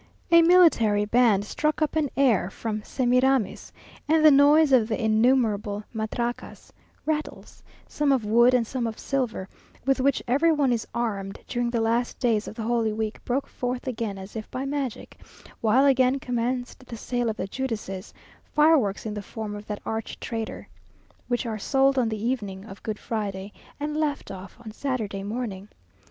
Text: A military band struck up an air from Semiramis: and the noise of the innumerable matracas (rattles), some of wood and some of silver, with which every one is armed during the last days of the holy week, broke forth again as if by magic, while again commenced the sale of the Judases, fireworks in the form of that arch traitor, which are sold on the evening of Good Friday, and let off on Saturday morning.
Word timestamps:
A 0.31 0.41
military 0.41 1.05
band 1.05 1.45
struck 1.45 1.79
up 1.79 1.95
an 1.95 2.09
air 2.17 2.49
from 2.49 2.81
Semiramis: 2.83 3.71
and 4.07 4.25
the 4.25 4.31
noise 4.31 4.71
of 4.71 4.87
the 4.87 4.99
innumerable 4.99 5.83
matracas 5.93 6.73
(rattles), 7.05 7.61
some 7.87 8.11
of 8.11 8.25
wood 8.25 8.55
and 8.55 8.65
some 8.65 8.87
of 8.87 8.97
silver, 8.97 9.47
with 9.85 10.01
which 10.01 10.23
every 10.27 10.51
one 10.51 10.73
is 10.73 10.87
armed 10.95 11.37
during 11.47 11.69
the 11.69 11.81
last 11.81 12.17
days 12.17 12.47
of 12.47 12.55
the 12.55 12.63
holy 12.63 12.91
week, 12.91 13.23
broke 13.25 13.45
forth 13.45 13.85
again 13.85 14.17
as 14.17 14.35
if 14.35 14.49
by 14.49 14.65
magic, 14.65 15.19
while 15.61 15.85
again 15.85 16.17
commenced 16.19 16.79
the 16.87 16.97
sale 16.97 17.29
of 17.29 17.37
the 17.37 17.45
Judases, 17.45 18.11
fireworks 18.43 19.05
in 19.05 19.13
the 19.13 19.21
form 19.21 19.53
of 19.55 19.67
that 19.67 19.81
arch 19.85 20.19
traitor, 20.19 20.67
which 21.27 21.45
are 21.45 21.59
sold 21.59 21.99
on 21.99 22.09
the 22.09 22.25
evening 22.25 22.65
of 22.65 22.81
Good 22.81 22.97
Friday, 22.97 23.53
and 23.79 23.95
let 23.95 24.31
off 24.31 24.57
on 24.59 24.71
Saturday 24.71 25.21
morning. 25.21 25.67